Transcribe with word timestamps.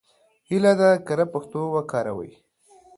هیله 0.49 0.73
ده 0.79 0.89
کره 1.07 1.25
پښتو 1.33 1.61
وکاروئ. 1.75 2.31